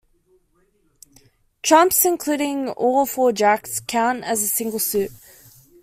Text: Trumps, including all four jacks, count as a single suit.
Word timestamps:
Trumps, 1.61 2.05
including 2.05 2.69
all 2.69 3.05
four 3.05 3.31
jacks, 3.31 3.79
count 3.81 4.23
as 4.23 4.41
a 4.41 4.47
single 4.47 4.79
suit. 4.79 5.11